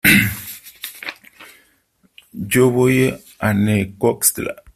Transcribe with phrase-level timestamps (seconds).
[2.33, 4.63] yo voy a Necoxtla.